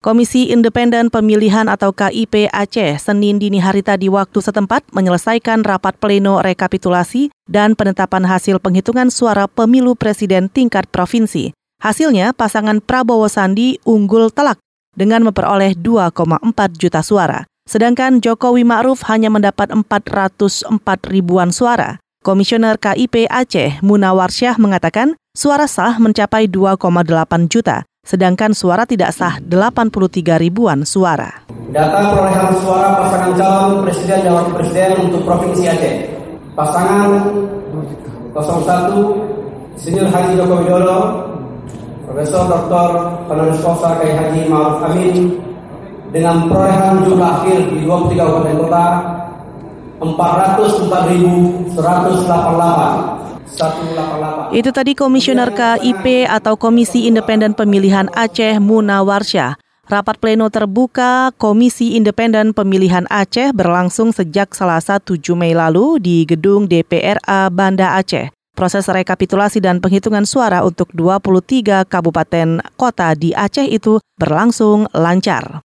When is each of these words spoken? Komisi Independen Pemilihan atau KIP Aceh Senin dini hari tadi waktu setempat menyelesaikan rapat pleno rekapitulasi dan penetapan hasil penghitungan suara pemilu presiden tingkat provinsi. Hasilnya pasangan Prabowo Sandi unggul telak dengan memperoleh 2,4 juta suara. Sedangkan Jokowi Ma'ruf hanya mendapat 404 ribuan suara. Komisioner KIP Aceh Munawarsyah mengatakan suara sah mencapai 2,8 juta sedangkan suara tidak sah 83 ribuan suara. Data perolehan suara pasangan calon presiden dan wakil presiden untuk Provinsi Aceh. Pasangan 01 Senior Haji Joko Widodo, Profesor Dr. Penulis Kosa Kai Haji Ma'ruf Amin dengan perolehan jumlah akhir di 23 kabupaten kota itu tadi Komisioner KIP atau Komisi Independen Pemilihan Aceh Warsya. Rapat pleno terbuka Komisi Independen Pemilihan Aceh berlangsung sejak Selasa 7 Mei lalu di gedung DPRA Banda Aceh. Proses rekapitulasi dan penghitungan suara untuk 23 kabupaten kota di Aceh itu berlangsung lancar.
Komisi 0.00 0.48
Independen 0.48 1.12
Pemilihan 1.12 1.68
atau 1.68 1.92
KIP 1.92 2.48
Aceh 2.56 2.96
Senin 3.04 3.36
dini 3.36 3.60
hari 3.60 3.84
tadi 3.84 4.08
waktu 4.08 4.40
setempat 4.40 4.88
menyelesaikan 4.96 5.60
rapat 5.60 6.00
pleno 6.00 6.40
rekapitulasi 6.40 7.28
dan 7.44 7.76
penetapan 7.76 8.24
hasil 8.24 8.64
penghitungan 8.64 9.12
suara 9.12 9.44
pemilu 9.44 9.92
presiden 9.92 10.48
tingkat 10.48 10.88
provinsi. 10.88 11.52
Hasilnya 11.84 12.32
pasangan 12.32 12.80
Prabowo 12.80 13.28
Sandi 13.28 13.76
unggul 13.84 14.32
telak 14.32 14.56
dengan 14.96 15.20
memperoleh 15.20 15.76
2,4 15.76 16.48
juta 16.80 17.04
suara. 17.04 17.38
Sedangkan 17.68 18.24
Jokowi 18.24 18.64
Ma'ruf 18.64 19.04
hanya 19.04 19.28
mendapat 19.28 19.68
404 19.68 20.80
ribuan 21.12 21.52
suara. 21.52 22.00
Komisioner 22.24 22.80
KIP 22.80 23.28
Aceh 23.28 23.84
Munawarsyah 23.84 24.56
mengatakan 24.56 25.12
suara 25.36 25.68
sah 25.68 26.00
mencapai 26.00 26.48
2,8 26.48 27.52
juta 27.52 27.84
sedangkan 28.00 28.56
suara 28.56 28.88
tidak 28.88 29.12
sah 29.12 29.36
83 29.44 30.40
ribuan 30.40 30.88
suara. 30.88 31.52
Data 31.68 31.98
perolehan 32.12 32.52
suara 32.64 32.96
pasangan 32.96 33.32
calon 33.36 33.72
presiden 33.84 34.18
dan 34.24 34.32
wakil 34.34 34.54
presiden 34.56 34.90
untuk 35.06 35.20
Provinsi 35.28 35.62
Aceh. 35.68 35.94
Pasangan 36.56 37.08
01 38.32 38.36
Senior 39.78 40.08
Haji 40.10 40.32
Joko 40.40 40.54
Widodo, 40.64 40.98
Profesor 42.08 42.42
Dr. 42.48 42.88
Penulis 43.28 43.60
Kosa 43.62 44.00
Kai 44.02 44.12
Haji 44.12 44.40
Ma'ruf 44.50 44.76
Amin 44.88 45.12
dengan 46.10 46.48
perolehan 46.50 47.06
jumlah 47.06 47.30
akhir 47.44 47.58
di 47.70 47.84
23 47.86 48.18
kabupaten 48.18 48.56
kota 48.66 48.84
itu 54.56 54.70
tadi 54.72 54.92
Komisioner 54.96 55.52
KIP 55.52 56.24
atau 56.24 56.56
Komisi 56.56 57.04
Independen 57.04 57.52
Pemilihan 57.52 58.08
Aceh 58.16 58.56
Warsya. 58.64 59.60
Rapat 59.92 60.16
pleno 60.16 60.48
terbuka 60.48 61.36
Komisi 61.36 62.00
Independen 62.00 62.56
Pemilihan 62.56 63.04
Aceh 63.12 63.52
berlangsung 63.52 64.16
sejak 64.16 64.56
Selasa 64.56 65.04
7 65.04 65.20
Mei 65.36 65.52
lalu 65.52 66.00
di 66.00 66.24
gedung 66.24 66.64
DPRA 66.64 67.52
Banda 67.52 68.00
Aceh. 68.00 68.32
Proses 68.56 68.88
rekapitulasi 68.88 69.60
dan 69.60 69.84
penghitungan 69.84 70.24
suara 70.24 70.64
untuk 70.64 70.88
23 70.96 71.84
kabupaten 71.84 72.64
kota 72.80 73.12
di 73.12 73.36
Aceh 73.36 73.68
itu 73.68 74.00
berlangsung 74.16 74.88
lancar. 74.96 75.69